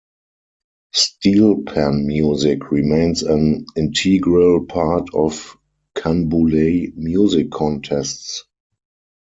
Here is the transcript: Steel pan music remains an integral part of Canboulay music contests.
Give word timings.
Steel 0.95 1.61
pan 1.61 2.07
music 2.07 2.71
remains 2.71 3.21
an 3.21 3.67
integral 3.77 4.65
part 4.65 5.07
of 5.13 5.55
Canboulay 5.95 6.95
music 6.95 7.51
contests. 7.51 8.45